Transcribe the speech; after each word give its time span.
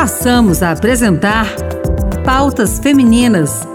passamos 0.00 0.62
a 0.62 0.70
apresentar 0.70 1.46
Pautas 2.24 2.78
Femininas: 2.78 3.68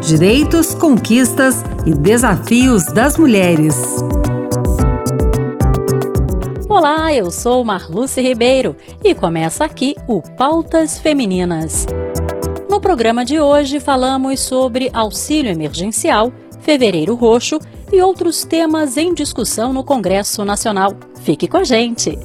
Direitos, 0.00 0.72
Conquistas 0.72 1.64
e 1.84 1.92
Desafios 1.92 2.84
das 2.84 3.18
Mulheres. 3.18 3.74
Olá, 6.68 7.12
eu 7.12 7.32
sou 7.32 7.64
Marluce 7.64 8.20
Ribeiro 8.20 8.76
e 9.02 9.16
começa 9.16 9.64
aqui 9.64 9.96
o 10.06 10.22
Pautas 10.22 11.00
Femininas. 11.00 11.86
No 12.70 12.80
programa 12.80 13.24
de 13.24 13.40
hoje 13.40 13.80
falamos 13.80 14.38
sobre 14.38 14.88
auxílio 14.92 15.50
emergencial, 15.50 16.32
fevereiro 16.60 17.16
roxo 17.16 17.58
e 17.92 18.00
outros 18.00 18.44
temas 18.44 18.96
em 18.96 19.12
discussão 19.12 19.72
no 19.72 19.82
Congresso 19.82 20.44
Nacional. 20.44 20.94
Fique 21.24 21.48
com 21.48 21.56
a 21.56 21.64
gente! 21.64 22.16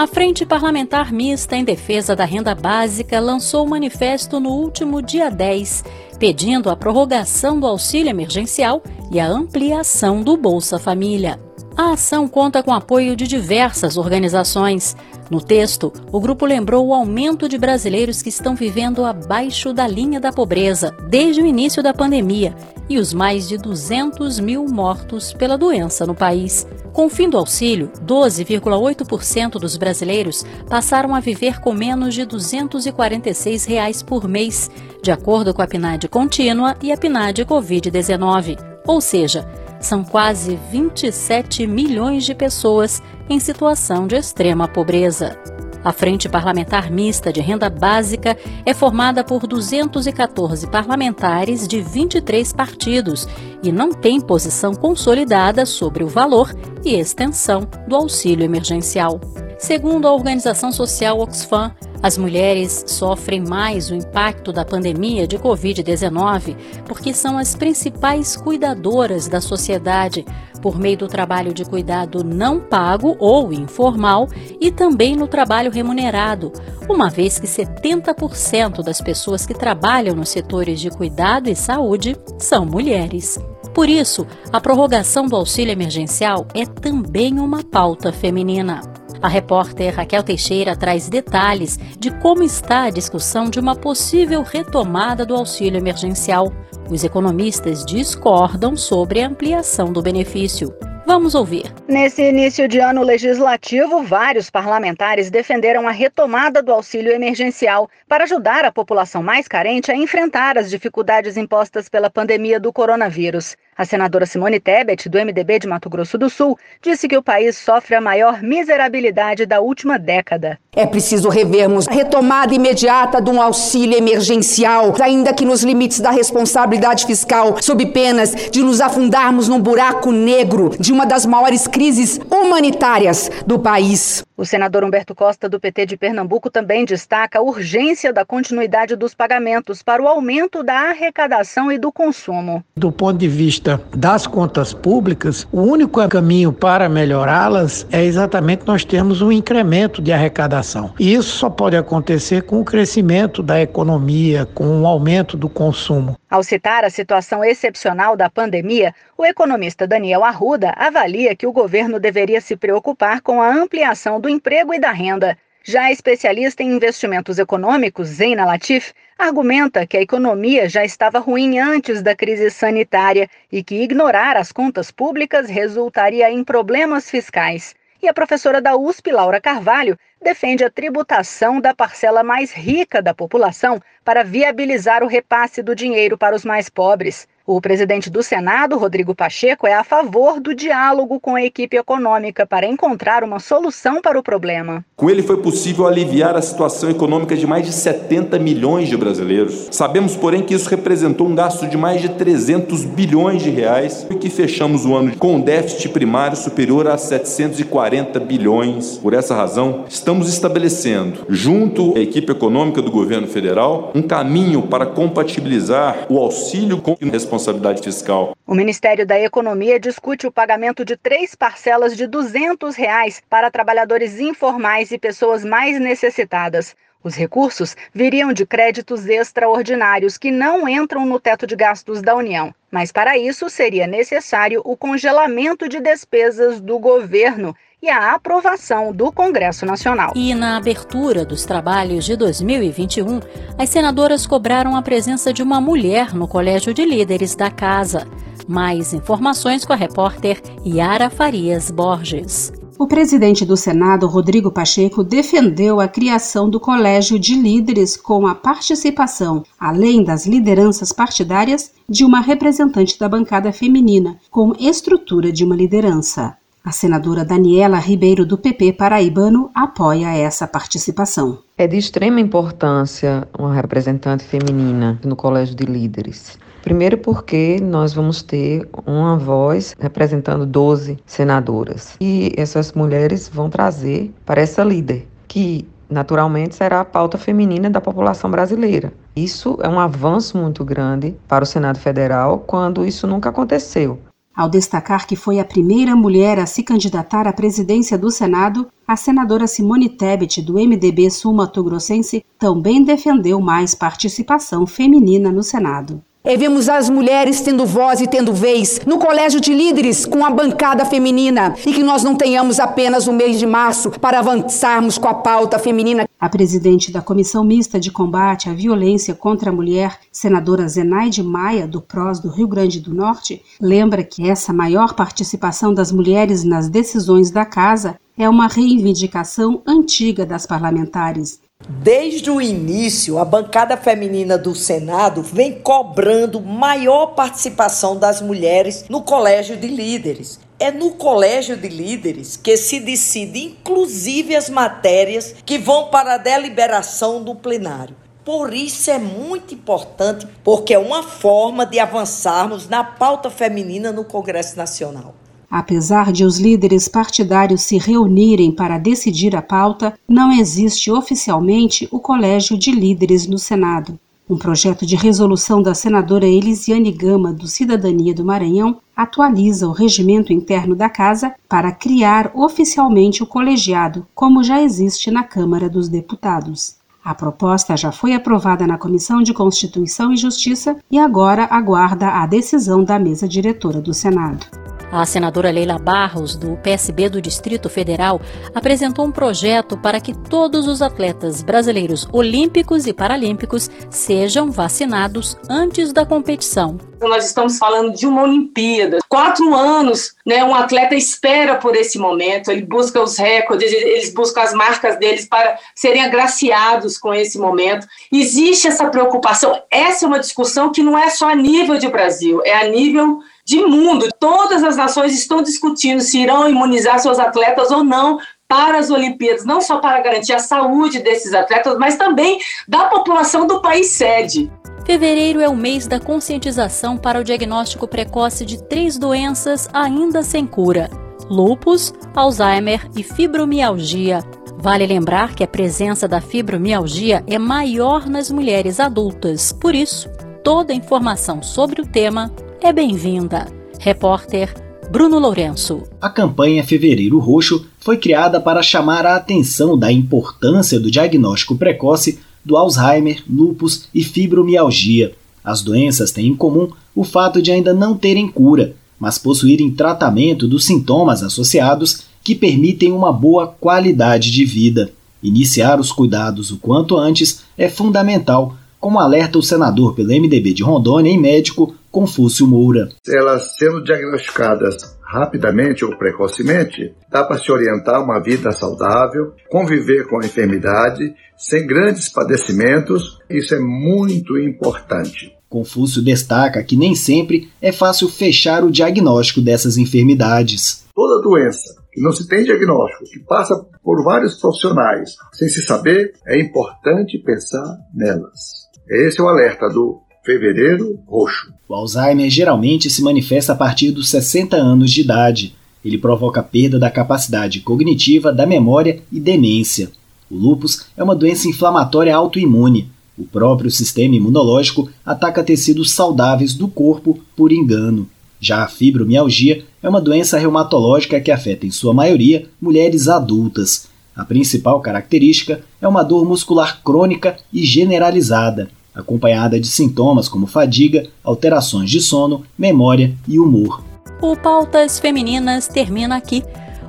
A 0.00 0.06
Frente 0.06 0.46
Parlamentar 0.46 1.12
Mista 1.12 1.54
em 1.54 1.62
Defesa 1.62 2.16
da 2.16 2.24
Renda 2.24 2.54
Básica 2.54 3.20
lançou 3.20 3.66
um 3.66 3.68
manifesto 3.68 4.40
no 4.40 4.48
último 4.48 5.02
dia 5.02 5.30
10, 5.30 5.84
pedindo 6.18 6.70
a 6.70 6.74
prorrogação 6.74 7.60
do 7.60 7.66
auxílio 7.66 8.08
emergencial 8.08 8.82
e 9.12 9.20
a 9.20 9.28
ampliação 9.28 10.22
do 10.22 10.38
Bolsa 10.38 10.78
Família. 10.78 11.38
A 11.76 11.92
ação 11.92 12.26
conta 12.26 12.62
com 12.62 12.72
apoio 12.72 13.14
de 13.14 13.26
diversas 13.26 13.98
organizações. 13.98 14.96
No 15.28 15.38
texto, 15.38 15.92
o 16.10 16.18
grupo 16.18 16.46
lembrou 16.46 16.86
o 16.86 16.94
aumento 16.94 17.46
de 17.46 17.58
brasileiros 17.58 18.22
que 18.22 18.30
estão 18.30 18.54
vivendo 18.54 19.04
abaixo 19.04 19.70
da 19.70 19.86
linha 19.86 20.18
da 20.18 20.32
pobreza 20.32 20.96
desde 21.10 21.42
o 21.42 21.46
início 21.46 21.82
da 21.82 21.92
pandemia 21.92 22.56
e 22.88 22.98
os 22.98 23.12
mais 23.12 23.46
de 23.46 23.58
200 23.58 24.40
mil 24.40 24.64
mortos 24.64 25.34
pela 25.34 25.58
doença 25.58 26.06
no 26.06 26.14
país. 26.14 26.66
Com 27.00 27.06
o 27.06 27.08
fim 27.08 27.30
do 27.30 27.38
auxílio, 27.38 27.90
12,8% 28.04 29.52
dos 29.52 29.74
brasileiros 29.78 30.44
passaram 30.68 31.14
a 31.14 31.18
viver 31.20 31.58
com 31.58 31.72
menos 31.72 32.12
de 32.12 32.26
246 32.26 33.64
reais 33.64 34.02
por 34.02 34.28
mês, 34.28 34.70
de 35.02 35.10
acordo 35.10 35.54
com 35.54 35.62
a 35.62 35.66
PNAD 35.66 36.08
contínua 36.08 36.76
e 36.82 36.92
a 36.92 36.98
PNAD 36.98 37.46
Covid-19. 37.46 38.58
Ou 38.86 39.00
seja, 39.00 39.48
são 39.80 40.04
quase 40.04 40.60
27 40.70 41.66
milhões 41.66 42.22
de 42.26 42.34
pessoas 42.34 43.02
em 43.30 43.40
situação 43.40 44.06
de 44.06 44.16
extrema 44.16 44.68
pobreza. 44.68 45.38
A 45.82 45.92
Frente 45.92 46.28
Parlamentar 46.28 46.90
Mista 46.90 47.32
de 47.32 47.40
Renda 47.40 47.70
Básica 47.70 48.36
é 48.66 48.74
formada 48.74 49.24
por 49.24 49.46
214 49.46 50.66
parlamentares 50.66 51.66
de 51.66 51.80
23 51.80 52.52
partidos 52.52 53.26
e 53.62 53.72
não 53.72 53.90
tem 53.90 54.20
posição 54.20 54.74
consolidada 54.74 55.64
sobre 55.64 56.04
o 56.04 56.08
valor 56.08 56.54
e 56.84 56.94
extensão 56.94 57.66
do 57.88 57.96
auxílio 57.96 58.44
emergencial. 58.44 59.18
Segundo 59.58 60.06
a 60.06 60.12
organização 60.12 60.70
social 60.70 61.18
Oxfam, 61.18 61.74
as 62.02 62.16
mulheres 62.16 62.82
sofrem 62.86 63.42
mais 63.42 63.90
o 63.90 63.94
impacto 63.94 64.52
da 64.52 64.64
pandemia 64.64 65.26
de 65.26 65.38
Covid-19 65.38 66.56
porque 66.86 67.12
são 67.12 67.36
as 67.36 67.54
principais 67.54 68.36
cuidadoras 68.36 69.28
da 69.28 69.40
sociedade, 69.40 70.24
por 70.60 70.78
meio 70.78 70.98
do 70.98 71.08
trabalho 71.08 71.52
de 71.52 71.64
cuidado 71.64 72.24
não 72.24 72.60
pago 72.60 73.16
ou 73.18 73.52
informal 73.52 74.28
e 74.60 74.70
também 74.70 75.16
no 75.16 75.26
trabalho 75.26 75.70
remunerado, 75.70 76.52
uma 76.88 77.08
vez 77.08 77.38
que 77.38 77.46
70% 77.46 78.82
das 78.82 79.00
pessoas 79.00 79.46
que 79.46 79.54
trabalham 79.54 80.14
nos 80.14 80.28
setores 80.28 80.80
de 80.80 80.90
cuidado 80.90 81.48
e 81.48 81.56
saúde 81.56 82.16
são 82.38 82.64
mulheres. 82.64 83.38
Por 83.74 83.88
isso, 83.88 84.26
a 84.52 84.60
prorrogação 84.60 85.26
do 85.26 85.36
auxílio 85.36 85.72
emergencial 85.72 86.46
é 86.54 86.66
também 86.66 87.38
uma 87.38 87.62
pauta 87.62 88.12
feminina. 88.12 88.99
A 89.22 89.28
repórter 89.28 89.94
Raquel 89.94 90.22
Teixeira 90.22 90.74
traz 90.74 91.08
detalhes 91.10 91.78
de 91.98 92.10
como 92.10 92.42
está 92.42 92.84
a 92.84 92.90
discussão 92.90 93.50
de 93.50 93.60
uma 93.60 93.76
possível 93.76 94.42
retomada 94.42 95.26
do 95.26 95.36
auxílio 95.36 95.78
emergencial. 95.78 96.50
Os 96.88 97.04
economistas 97.04 97.84
discordam 97.84 98.74
sobre 98.76 99.20
a 99.20 99.28
ampliação 99.28 99.92
do 99.92 100.00
benefício. 100.00 100.74
Vamos 101.04 101.34
ouvir. 101.34 101.64
Nesse 101.88 102.22
início 102.22 102.68
de 102.68 102.78
ano 102.78 103.02
legislativo, 103.02 104.02
vários 104.02 104.48
parlamentares 104.48 105.28
defenderam 105.28 105.86
a 105.88 105.90
retomada 105.90 106.62
do 106.62 106.72
auxílio 106.72 107.12
emergencial 107.12 107.90
para 108.08 108.24
ajudar 108.24 108.64
a 108.64 108.72
população 108.72 109.22
mais 109.22 109.48
carente 109.48 109.90
a 109.90 109.96
enfrentar 109.96 110.56
as 110.56 110.70
dificuldades 110.70 111.36
impostas 111.36 111.88
pela 111.88 112.08
pandemia 112.08 112.60
do 112.60 112.72
coronavírus. 112.72 113.56
A 113.80 113.86
senadora 113.86 114.26
Simone 114.26 114.60
Tebet, 114.60 115.08
do 115.08 115.16
MDB 115.16 115.58
de 115.58 115.66
Mato 115.66 115.88
Grosso 115.88 116.18
do 116.18 116.28
Sul, 116.28 116.58
disse 116.82 117.08
que 117.08 117.16
o 117.16 117.22
país 117.22 117.56
sofre 117.56 117.94
a 117.94 118.00
maior 118.00 118.42
miserabilidade 118.42 119.46
da 119.46 119.62
última 119.62 119.98
década. 119.98 120.58
É 120.76 120.84
preciso 120.84 121.30
revermos 121.30 121.88
a 121.88 121.90
retomada 121.90 122.54
imediata 122.54 123.22
de 123.22 123.30
um 123.30 123.40
auxílio 123.40 123.96
emergencial, 123.96 124.94
ainda 125.00 125.32
que 125.32 125.46
nos 125.46 125.62
limites 125.62 125.98
da 125.98 126.10
responsabilidade 126.10 127.06
fiscal, 127.06 127.56
sob 127.62 127.86
penas 127.86 128.50
de 128.50 128.62
nos 128.62 128.82
afundarmos 128.82 129.48
num 129.48 129.58
buraco 129.58 130.12
negro 130.12 130.76
de 130.78 130.92
uma 130.92 131.06
das 131.06 131.24
maiores 131.24 131.66
crises 131.66 132.20
humanitárias 132.30 133.30
do 133.46 133.58
país. 133.58 134.22
O 134.36 134.46
senador 134.46 134.84
Humberto 134.84 135.14
Costa, 135.14 135.48
do 135.48 135.60
PT 135.60 135.84
de 135.84 135.96
Pernambuco, 135.98 136.50
também 136.50 136.84
destaca 136.84 137.38
a 137.38 137.42
urgência 137.42 138.10
da 138.10 138.24
continuidade 138.24 138.96
dos 138.96 139.12
pagamentos 139.12 139.82
para 139.82 140.02
o 140.02 140.08
aumento 140.08 140.62
da 140.62 140.90
arrecadação 140.90 141.70
e 141.70 141.76
do 141.76 141.92
consumo. 141.92 142.64
Do 142.74 142.90
ponto 142.90 143.18
de 143.18 143.28
vista 143.28 143.69
das 143.94 144.26
contas 144.26 144.72
públicas, 144.72 145.46
o 145.52 145.60
único 145.60 146.06
caminho 146.08 146.52
para 146.52 146.88
melhorá-las 146.88 147.86
é 147.92 148.04
exatamente 148.04 148.66
nós 148.66 148.84
termos 148.84 149.20
um 149.20 149.30
incremento 149.30 150.00
de 150.00 150.12
arrecadação. 150.12 150.94
E 150.98 151.12
isso 151.12 151.36
só 151.36 151.50
pode 151.50 151.76
acontecer 151.76 152.42
com 152.42 152.60
o 152.60 152.64
crescimento 152.64 153.42
da 153.42 153.60
economia, 153.60 154.46
com 154.54 154.82
o 154.82 154.86
aumento 154.86 155.36
do 155.36 155.48
consumo. 155.48 156.16
Ao 156.30 156.42
citar 156.42 156.84
a 156.84 156.90
situação 156.90 157.44
excepcional 157.44 158.16
da 158.16 158.30
pandemia, 158.30 158.94
o 159.18 159.24
economista 159.24 159.86
Daniel 159.86 160.24
Arruda 160.24 160.72
avalia 160.76 161.36
que 161.36 161.46
o 161.46 161.52
governo 161.52 162.00
deveria 162.00 162.40
se 162.40 162.56
preocupar 162.56 163.20
com 163.20 163.42
a 163.42 163.52
ampliação 163.52 164.20
do 164.20 164.28
emprego 164.28 164.72
e 164.72 164.80
da 164.80 164.92
renda. 164.92 165.36
Já 165.62 165.92
especialista 165.92 166.62
em 166.62 166.72
investimentos 166.72 167.38
econômicos, 167.38 168.08
Zeina 168.08 168.46
Latif, 168.46 168.92
argumenta 169.18 169.86
que 169.86 169.98
a 169.98 170.00
economia 170.00 170.66
já 170.68 170.84
estava 170.84 171.18
ruim 171.18 171.58
antes 171.58 172.00
da 172.00 172.16
crise 172.16 172.50
sanitária 172.50 173.28
e 173.52 173.62
que 173.62 173.82
ignorar 173.82 174.38
as 174.38 174.50
contas 174.52 174.90
públicas 174.90 175.50
resultaria 175.50 176.30
em 176.30 176.42
problemas 176.42 177.10
fiscais. 177.10 177.74
E 178.02 178.08
a 178.08 178.14
professora 178.14 178.62
da 178.62 178.74
USP, 178.74 179.12
Laura 179.12 179.38
Carvalho, 179.38 179.98
defende 180.22 180.64
a 180.64 180.70
tributação 180.70 181.60
da 181.60 181.74
parcela 181.74 182.22
mais 182.22 182.50
rica 182.50 183.02
da 183.02 183.12
população 183.12 183.78
para 184.02 184.24
viabilizar 184.24 185.04
o 185.04 185.06
repasse 185.06 185.62
do 185.62 185.74
dinheiro 185.74 186.16
para 186.16 186.34
os 186.34 186.42
mais 186.42 186.70
pobres. 186.70 187.28
O 187.46 187.60
presidente 187.60 188.08
do 188.08 188.22
Senado, 188.22 188.78
Rodrigo 188.78 189.14
Pacheco, 189.14 189.66
é 189.66 189.74
a 189.74 189.84
favor 189.84 190.40
do 190.40 190.54
diálogo 190.54 191.20
com 191.20 191.34
a 191.34 191.42
equipe 191.42 191.76
econômica 191.76 192.46
para 192.46 192.64
encontrar 192.64 193.22
uma 193.22 193.38
solução 193.38 194.00
para 194.00 194.18
o 194.18 194.22
problema. 194.22 194.82
Com 195.00 195.08
ele 195.08 195.22
foi 195.22 195.38
possível 195.38 195.86
aliviar 195.86 196.36
a 196.36 196.42
situação 196.42 196.90
econômica 196.90 197.34
de 197.34 197.46
mais 197.46 197.64
de 197.64 197.72
70 197.72 198.38
milhões 198.38 198.86
de 198.86 198.98
brasileiros. 198.98 199.68
Sabemos, 199.70 200.14
porém, 200.14 200.42
que 200.42 200.52
isso 200.52 200.68
representou 200.68 201.26
um 201.26 201.34
gasto 201.34 201.66
de 201.66 201.78
mais 201.78 202.02
de 202.02 202.10
300 202.10 202.84
bilhões 202.84 203.42
de 203.42 203.48
reais 203.48 204.06
e 204.10 204.14
que 204.16 204.28
fechamos 204.28 204.84
o 204.84 204.94
ano 204.94 205.16
com 205.16 205.36
um 205.36 205.40
déficit 205.40 205.88
primário 205.88 206.36
superior 206.36 206.86
a 206.86 206.98
740 206.98 208.20
bilhões. 208.20 208.98
Por 208.98 209.14
essa 209.14 209.34
razão, 209.34 209.86
estamos 209.88 210.28
estabelecendo, 210.28 211.24
junto 211.30 211.96
à 211.96 212.00
equipe 212.00 212.30
econômica 212.30 212.82
do 212.82 212.90
governo 212.90 213.26
federal, 213.26 213.92
um 213.94 214.02
caminho 214.02 214.60
para 214.60 214.84
compatibilizar 214.84 216.04
o 216.10 216.18
auxílio 216.18 216.76
com 216.76 216.90
responsabilidade 217.00 217.30
responsabilidade 217.40 217.82
fiscal. 217.82 218.36
O 218.46 218.54
Ministério 218.54 219.06
da 219.06 219.18
Economia 219.18 219.78
discute 219.78 220.26
o 220.26 220.32
pagamento 220.32 220.84
de 220.84 220.96
três 220.96 221.34
parcelas 221.34 221.96
de 221.96 222.06
200 222.06 222.74
reais 222.74 223.22
para 223.30 223.50
trabalhadores 223.50 224.18
informais 224.18 224.89
e 224.92 224.98
pessoas 224.98 225.44
mais 225.44 225.80
necessitadas. 225.80 226.74
Os 227.02 227.14
recursos 227.14 227.74
viriam 227.94 228.32
de 228.32 228.44
créditos 228.44 229.06
extraordinários 229.06 230.18
que 230.18 230.30
não 230.30 230.68
entram 230.68 231.06
no 231.06 231.18
teto 231.18 231.46
de 231.46 231.56
gastos 231.56 232.02
da 232.02 232.14
União. 232.14 232.54
Mas 232.70 232.92
para 232.92 233.16
isso 233.16 233.48
seria 233.48 233.86
necessário 233.86 234.60
o 234.64 234.76
congelamento 234.76 235.66
de 235.66 235.80
despesas 235.80 236.60
do 236.60 236.78
governo 236.78 237.56
e 237.82 237.88
a 237.88 238.14
aprovação 238.14 238.92
do 238.92 239.10
Congresso 239.10 239.64
Nacional. 239.64 240.12
E 240.14 240.34
na 240.34 240.58
abertura 240.58 241.24
dos 241.24 241.46
trabalhos 241.46 242.04
de 242.04 242.14
2021, 242.16 243.20
as 243.58 243.70
senadoras 243.70 244.26
cobraram 244.26 244.76
a 244.76 244.82
presença 244.82 245.32
de 245.32 245.42
uma 245.42 245.60
mulher 245.60 246.12
no 246.14 246.28
Colégio 246.28 246.74
de 246.74 246.84
Líderes 246.84 247.34
da 247.34 247.50
Casa. 247.50 248.06
Mais 248.46 248.92
informações 248.92 249.64
com 249.64 249.72
a 249.72 249.76
repórter 249.76 250.42
Yara 250.66 251.08
Farias 251.08 251.70
Borges. 251.70 252.59
O 252.80 252.86
presidente 252.86 253.44
do 253.44 253.58
Senado, 253.58 254.06
Rodrigo 254.06 254.50
Pacheco, 254.50 255.04
defendeu 255.04 255.80
a 255.80 255.86
criação 255.86 256.48
do 256.48 256.58
Colégio 256.58 257.18
de 257.18 257.34
Líderes 257.34 257.94
com 257.94 258.26
a 258.26 258.34
participação, 258.34 259.42
além 259.60 260.02
das 260.02 260.24
lideranças 260.24 260.90
partidárias, 260.90 261.72
de 261.86 262.06
uma 262.06 262.20
representante 262.20 262.98
da 262.98 263.06
bancada 263.06 263.52
feminina, 263.52 264.16
com 264.30 264.54
estrutura 264.58 265.30
de 265.30 265.44
uma 265.44 265.54
liderança. 265.54 266.34
A 266.64 266.72
senadora 266.72 267.22
Daniela 267.22 267.76
Ribeiro, 267.76 268.24
do 268.24 268.38
PP 268.38 268.72
paraibano, 268.72 269.50
apoia 269.54 270.16
essa 270.16 270.46
participação. 270.48 271.40
É 271.58 271.66
de 271.66 271.76
extrema 271.76 272.18
importância 272.18 273.28
uma 273.38 273.52
representante 273.52 274.24
feminina 274.24 274.98
no 275.04 275.16
Colégio 275.16 275.54
de 275.54 275.66
Líderes. 275.66 276.38
Primeiro, 276.62 276.98
porque 276.98 277.58
nós 277.60 277.94
vamos 277.94 278.22
ter 278.22 278.68
uma 278.86 279.16
voz 279.16 279.74
representando 279.78 280.44
12 280.44 280.98
senadoras. 281.06 281.96
E 282.00 282.32
essas 282.36 282.72
mulheres 282.72 283.28
vão 283.28 283.48
trazer 283.48 284.12
para 284.26 284.40
essa 284.40 284.62
líder, 284.62 285.08
que 285.26 285.66
naturalmente 285.88 286.54
será 286.54 286.80
a 286.80 286.84
pauta 286.84 287.18
feminina 287.18 287.68
da 287.68 287.80
população 287.80 288.30
brasileira. 288.30 288.92
Isso 289.16 289.58
é 289.62 289.68
um 289.68 289.80
avanço 289.80 290.38
muito 290.38 290.64
grande 290.64 291.16
para 291.26 291.44
o 291.44 291.46
Senado 291.46 291.78
Federal, 291.78 292.38
quando 292.46 292.86
isso 292.86 293.06
nunca 293.06 293.30
aconteceu. 293.30 293.98
Ao 294.34 294.48
destacar 294.48 295.06
que 295.06 295.16
foi 295.16 295.40
a 295.40 295.44
primeira 295.44 295.96
mulher 295.96 296.38
a 296.38 296.46
se 296.46 296.62
candidatar 296.62 297.26
à 297.26 297.32
presidência 297.32 297.98
do 297.98 298.10
Senado, 298.10 298.68
a 298.86 298.96
senadora 298.96 299.46
Simone 299.46 299.88
Tebet, 299.88 300.40
do 300.40 300.54
MDB 300.54 301.10
sul-mato-grossense, 301.10 302.24
também 302.38 302.84
defendeu 302.84 303.40
mais 303.40 303.74
participação 303.74 304.66
feminina 304.66 305.32
no 305.32 305.42
Senado. 305.42 306.00
E 306.22 306.36
vemos 306.36 306.68
as 306.68 306.90
mulheres 306.90 307.40
tendo 307.40 307.64
voz 307.64 307.98
e 308.02 308.06
tendo 308.06 308.34
vez 308.34 308.82
no 308.86 308.98
colégio 308.98 309.40
de 309.40 309.54
líderes 309.54 310.04
com 310.04 310.22
a 310.22 310.28
bancada 310.28 310.84
feminina 310.84 311.54
e 311.64 311.72
que 311.72 311.82
nós 311.82 312.04
não 312.04 312.14
tenhamos 312.14 312.60
apenas 312.60 313.06
o 313.06 313.12
mês 313.12 313.38
de 313.38 313.46
março 313.46 313.90
para 313.92 314.18
avançarmos 314.18 314.98
com 314.98 315.08
a 315.08 315.14
pauta 315.14 315.58
feminina. 315.58 316.06
A 316.20 316.28
presidente 316.28 316.92
da 316.92 317.00
Comissão 317.00 317.42
Mista 317.42 317.80
de 317.80 317.90
Combate 317.90 318.50
à 318.50 318.52
Violência 318.52 319.14
contra 319.14 319.48
a 319.48 319.52
Mulher, 319.52 319.98
senadora 320.12 320.68
Zenaide 320.68 321.22
Maia, 321.22 321.66
do 321.66 321.80
PROS 321.80 322.20
do 322.20 322.28
Rio 322.28 322.46
Grande 322.46 322.80
do 322.80 322.94
Norte, 322.94 323.42
lembra 323.58 324.04
que 324.04 324.28
essa 324.28 324.52
maior 324.52 324.92
participação 324.92 325.72
das 325.72 325.90
mulheres 325.90 326.44
nas 326.44 326.68
decisões 326.68 327.30
da 327.30 327.46
casa 327.46 327.98
é 328.18 328.28
uma 328.28 328.46
reivindicação 328.46 329.62
antiga 329.66 330.26
das 330.26 330.44
parlamentares 330.44 331.40
Desde 331.68 332.30
o 332.30 332.40
início, 332.40 333.18
a 333.18 333.24
bancada 333.24 333.76
feminina 333.76 334.36
do 334.36 334.54
Senado 334.54 335.22
vem 335.22 335.60
cobrando 335.60 336.40
maior 336.40 337.14
participação 337.14 337.96
das 337.96 338.20
mulheres 338.20 338.86
no 338.88 339.02
colégio 339.02 339.56
de 339.56 339.68
líderes. 339.68 340.40
É 340.58 340.70
no 340.70 340.92
colégio 340.92 341.56
de 341.56 341.68
líderes 341.68 342.36
que 342.36 342.56
se 342.56 342.80
decide, 342.80 343.44
inclusive, 343.44 344.34
as 344.34 344.50
matérias 344.50 345.34
que 345.44 345.58
vão 345.58 345.88
para 345.88 346.14
a 346.14 346.18
deliberação 346.18 347.22
do 347.22 347.34
plenário. 347.34 347.94
Por 348.24 348.52
isso 348.52 348.90
é 348.90 348.98
muito 348.98 349.54
importante, 349.54 350.26
porque 350.42 350.74
é 350.74 350.78
uma 350.78 351.02
forma 351.02 351.64
de 351.64 351.78
avançarmos 351.78 352.68
na 352.68 352.82
pauta 352.82 353.30
feminina 353.30 353.92
no 353.92 354.04
Congresso 354.04 354.56
Nacional. 354.56 355.14
Apesar 355.50 356.12
de 356.12 356.24
os 356.24 356.38
líderes 356.38 356.86
partidários 356.86 357.62
se 357.62 357.76
reunirem 357.76 358.52
para 358.52 358.78
decidir 358.78 359.34
a 359.34 359.42
pauta, 359.42 359.98
não 360.08 360.30
existe 360.30 360.92
oficialmente 360.92 361.88
o 361.90 361.98
Colégio 361.98 362.56
de 362.56 362.70
Líderes 362.70 363.26
no 363.26 363.36
Senado. 363.36 363.98
Um 364.28 364.38
projeto 364.38 364.86
de 364.86 364.94
resolução 364.94 365.60
da 365.60 365.74
senadora 365.74 366.24
Elisiane 366.24 366.92
Gama, 366.92 367.32
do 367.32 367.48
Cidadania 367.48 368.14
do 368.14 368.24
Maranhão, 368.24 368.76
atualiza 368.96 369.66
o 369.66 369.72
regimento 369.72 370.32
interno 370.32 370.76
da 370.76 370.88
Casa 370.88 371.34
para 371.48 371.72
criar 371.72 372.30
oficialmente 372.32 373.24
o 373.24 373.26
colegiado, 373.26 374.06
como 374.14 374.44
já 374.44 374.62
existe 374.62 375.10
na 375.10 375.24
Câmara 375.24 375.68
dos 375.68 375.88
Deputados. 375.88 376.76
A 377.04 377.12
proposta 377.12 377.76
já 377.76 377.90
foi 377.90 378.12
aprovada 378.12 378.68
na 378.68 378.78
Comissão 378.78 379.20
de 379.20 379.34
Constituição 379.34 380.12
e 380.12 380.16
Justiça 380.16 380.76
e 380.88 380.96
agora 380.96 381.48
aguarda 381.50 382.08
a 382.08 382.24
decisão 382.24 382.84
da 382.84 383.00
mesa 383.00 383.26
diretora 383.26 383.80
do 383.80 383.92
Senado. 383.92 384.46
A 384.92 385.06
senadora 385.06 385.52
Leila 385.52 385.78
Barros, 385.78 386.34
do 386.34 386.56
PSB 386.56 387.08
do 387.08 387.22
Distrito 387.22 387.70
Federal, 387.70 388.20
apresentou 388.52 389.04
um 389.04 389.12
projeto 389.12 389.78
para 389.78 390.00
que 390.00 390.12
todos 390.12 390.66
os 390.66 390.82
atletas 390.82 391.42
brasileiros 391.42 392.08
olímpicos 392.12 392.88
e 392.88 392.92
paralímpicos 392.92 393.70
sejam 393.88 394.50
vacinados 394.50 395.36
antes 395.48 395.92
da 395.92 396.04
competição. 396.04 396.76
Nós 397.00 397.24
estamos 397.24 397.56
falando 397.56 397.94
de 397.94 398.04
uma 398.04 398.22
Olimpíada. 398.22 398.98
Quatro 399.08 399.54
anos, 399.54 400.14
né, 400.26 400.44
um 400.44 400.54
atleta 400.54 400.94
espera 400.96 401.54
por 401.54 401.76
esse 401.76 401.96
momento, 401.96 402.50
ele 402.50 402.62
busca 402.62 403.00
os 403.00 403.16
recordes, 403.16 403.72
eles 403.72 404.12
buscam 404.12 404.42
as 404.42 404.52
marcas 404.52 404.98
deles 404.98 405.26
para 405.26 405.56
serem 405.74 406.02
agraciados 406.02 406.98
com 406.98 407.14
esse 407.14 407.38
momento. 407.38 407.86
Existe 408.12 408.66
essa 408.66 408.90
preocupação. 408.90 409.62
Essa 409.70 410.04
é 410.04 410.08
uma 410.08 410.18
discussão 410.18 410.72
que 410.72 410.82
não 410.82 410.98
é 410.98 411.08
só 411.10 411.30
a 411.30 411.34
nível 411.34 411.78
de 411.78 411.88
Brasil, 411.88 412.42
é 412.44 412.54
a 412.54 412.68
nível 412.68 413.20
de 413.44 413.64
mundo. 413.64 414.08
Todas 414.18 414.62
as 414.62 414.76
nações 414.76 415.12
estão 415.12 415.42
discutindo 415.42 416.00
se 416.00 416.18
irão 416.20 416.48
imunizar 416.48 416.98
seus 416.98 417.18
atletas 417.18 417.70
ou 417.70 417.82
não 417.82 418.18
para 418.48 418.78
as 418.78 418.90
Olimpíadas, 418.90 419.44
não 419.44 419.60
só 419.60 419.78
para 419.78 420.00
garantir 420.00 420.32
a 420.32 420.40
saúde 420.40 420.98
desses 420.98 421.32
atletas, 421.32 421.78
mas 421.78 421.96
também 421.96 422.40
da 422.66 422.86
população 422.86 423.46
do 423.46 423.62
país 423.62 423.90
sede. 423.90 424.50
Fevereiro 424.84 425.40
é 425.40 425.48
o 425.48 425.54
mês 425.54 425.86
da 425.86 426.00
conscientização 426.00 426.96
para 426.96 427.20
o 427.20 427.24
diagnóstico 427.24 427.86
precoce 427.86 428.44
de 428.44 428.60
três 428.64 428.98
doenças 428.98 429.68
ainda 429.72 430.22
sem 430.24 430.44
cura: 430.44 430.90
lúpus, 431.30 431.94
Alzheimer 432.14 432.88
e 432.96 433.04
fibromialgia. 433.04 434.24
Vale 434.58 434.84
lembrar 434.84 435.34
que 435.34 435.44
a 435.44 435.48
presença 435.48 436.08
da 436.08 436.20
fibromialgia 436.20 437.24
é 437.26 437.38
maior 437.38 438.06
nas 438.06 438.30
mulheres 438.30 438.80
adultas. 438.80 439.52
Por 439.52 439.74
isso, 439.74 440.10
toda 440.42 440.74
informação 440.74 441.42
sobre 441.42 441.80
o 441.80 441.86
tema 441.86 442.30
é 442.62 442.72
bem-vinda. 442.72 443.46
Repórter 443.78 444.54
Bruno 444.90 445.18
Lourenço. 445.18 445.82
A 446.00 446.10
campanha 446.10 446.62
Fevereiro 446.62 447.18
Roxo 447.18 447.64
foi 447.78 447.96
criada 447.96 448.38
para 448.38 448.62
chamar 448.62 449.06
a 449.06 449.16
atenção 449.16 449.78
da 449.78 449.90
importância 449.90 450.78
do 450.78 450.90
diagnóstico 450.90 451.56
precoce 451.56 452.18
do 452.44 452.56
Alzheimer, 452.56 453.22
lúpus 453.28 453.88
e 453.94 454.04
fibromialgia. 454.04 455.12
As 455.42 455.62
doenças 455.62 456.12
têm 456.12 456.26
em 456.26 456.36
comum 456.36 456.68
o 456.94 457.02
fato 457.02 457.40
de 457.40 457.50
ainda 457.50 457.72
não 457.72 457.96
terem 457.96 458.28
cura, 458.28 458.74
mas 458.98 459.16
possuírem 459.16 459.70
tratamento 459.70 460.46
dos 460.46 460.66
sintomas 460.66 461.22
associados 461.22 462.02
que 462.22 462.34
permitem 462.34 462.92
uma 462.92 463.12
boa 463.12 463.46
qualidade 463.46 464.30
de 464.30 464.44
vida. 464.44 464.92
Iniciar 465.22 465.80
os 465.80 465.90
cuidados 465.90 466.50
o 466.50 466.58
quanto 466.58 466.98
antes 466.98 467.42
é 467.56 467.68
fundamental, 467.70 468.56
como 468.78 468.98
alerta 468.98 469.38
o 469.38 469.42
senador 469.42 469.94
pelo 469.94 470.08
MDB 470.08 470.52
de 470.52 470.62
Rondônia 470.62 471.10
e 471.10 471.18
médico 471.18 471.74
Confúcio 471.90 472.46
Moura. 472.46 472.88
Elas 473.08 473.56
sendo 473.56 473.82
diagnosticadas 473.82 474.96
rapidamente 475.02 475.84
ou 475.84 475.96
precocemente, 475.98 476.94
dá 477.10 477.24
para 477.24 477.36
se 477.36 477.50
orientar 477.50 478.02
uma 478.02 478.22
vida 478.22 478.52
saudável, 478.52 479.32
conviver 479.50 480.06
com 480.06 480.22
a 480.22 480.24
enfermidade 480.24 481.12
sem 481.36 481.66
grandes 481.66 482.08
padecimentos. 482.08 483.18
Isso 483.28 483.54
é 483.54 483.58
muito 483.58 484.38
importante. 484.38 485.34
Confúcio 485.48 486.00
destaca 486.00 486.62
que 486.62 486.76
nem 486.76 486.94
sempre 486.94 487.50
é 487.60 487.72
fácil 487.72 488.08
fechar 488.08 488.62
o 488.62 488.70
diagnóstico 488.70 489.40
dessas 489.40 489.76
enfermidades. 489.76 490.84
Toda 490.94 491.22
doença 491.22 491.74
que 491.92 492.00
não 492.00 492.12
se 492.12 492.28
tem 492.28 492.44
diagnóstico, 492.44 493.04
que 493.04 493.18
passa 493.20 493.56
por 493.82 494.04
vários 494.04 494.40
profissionais 494.40 495.16
sem 495.32 495.48
se 495.48 495.62
saber, 495.62 496.12
é 496.24 496.40
importante 496.40 497.18
pensar 497.18 497.78
nelas. 497.92 498.68
Esse 498.88 499.20
é 499.20 499.24
o 499.24 499.28
alerta 499.28 499.68
do 499.68 500.00
fevereiro 500.24 500.98
roxo. 501.06 501.52
O 501.68 501.74
Alzheimer 501.74 502.28
geralmente 502.30 502.90
se 502.90 503.02
manifesta 503.02 503.52
a 503.52 503.56
partir 503.56 503.90
dos 503.90 504.10
60 504.10 504.56
anos 504.56 504.90
de 504.90 505.00
idade. 505.00 505.54
Ele 505.84 505.96
provoca 505.96 506.42
perda 506.42 506.78
da 506.78 506.90
capacidade 506.90 507.60
cognitiva, 507.60 508.32
da 508.32 508.46
memória 508.46 509.02
e 509.10 509.18
demência. 509.18 509.90
O 510.30 510.36
lúpus 510.36 510.86
é 510.96 511.02
uma 511.02 511.16
doença 511.16 511.48
inflamatória 511.48 512.14
autoimune. 512.14 512.90
O 513.16 513.24
próprio 513.24 513.70
sistema 513.70 514.14
imunológico 514.14 514.90
ataca 515.04 515.42
tecidos 515.42 515.92
saudáveis 515.92 516.54
do 516.54 516.68
corpo 516.68 517.18
por 517.36 517.52
engano. 517.52 518.08
Já 518.38 518.64
a 518.64 518.68
fibromialgia 518.68 519.64
é 519.82 519.88
uma 519.88 520.00
doença 520.00 520.38
reumatológica 520.38 521.20
que 521.20 521.30
afeta, 521.30 521.66
em 521.66 521.70
sua 521.70 521.92
maioria, 521.92 522.46
mulheres 522.60 523.08
adultas. 523.08 523.88
A 524.14 524.24
principal 524.24 524.80
característica 524.80 525.62
é 525.80 525.88
uma 525.88 526.02
dor 526.02 526.24
muscular 526.26 526.82
crônica 526.82 527.36
e 527.52 527.64
generalizada 527.64 528.70
acompanhada 528.94 529.60
de 529.60 529.66
sintomas 529.66 530.28
como 530.28 530.46
fadiga, 530.46 531.06
alterações 531.22 531.90
de 531.90 532.00
sono, 532.00 532.44
memória 532.58 533.14
e 533.26 533.38
humor. 533.38 533.82
O 534.20 534.36
Pautas 534.36 534.98
Femininas 534.98 535.66
termina 535.66 536.16
aqui. 536.16 536.42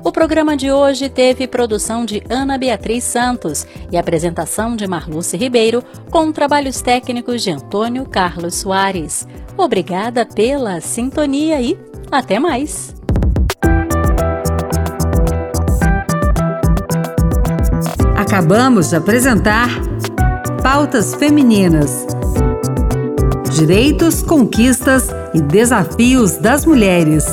O 0.04 0.10
programa 0.10 0.56
de 0.56 0.70
hoje 0.70 1.08
teve 1.08 1.46
produção 1.46 2.04
de 2.04 2.22
Ana 2.28 2.58
Beatriz 2.58 3.04
Santos 3.04 3.66
e 3.90 3.96
apresentação 3.96 4.74
de 4.74 4.86
Marluce 4.86 5.36
Ribeiro, 5.36 5.82
com 6.10 6.32
trabalhos 6.32 6.82
técnicos 6.82 7.42
de 7.42 7.50
Antônio 7.52 8.04
Carlos 8.04 8.56
Soares. 8.56 9.26
Obrigada 9.56 10.26
pela 10.26 10.80
sintonia 10.80 11.60
e 11.60 11.78
até 12.10 12.38
mais! 12.38 12.94
Acabamos 18.16 18.90
de 18.90 18.96
apresentar 18.96 19.91
Pautas 20.74 21.14
Femininas. 21.14 22.06
Direitos, 23.54 24.22
conquistas 24.22 25.08
e 25.34 25.42
desafios 25.42 26.38
das 26.38 26.64
mulheres. 26.64 27.26